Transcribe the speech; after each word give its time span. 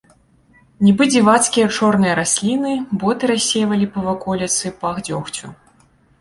Нібы 0.85 1.03
дзівацкія 1.13 1.65
чорныя 1.77 2.15
расліны, 2.19 2.71
боты 3.03 3.29
рассейвалі 3.33 3.85
па 3.99 4.07
ваколіцы 4.09 4.73
пах 4.81 4.97
дзёгцю. 5.11 5.45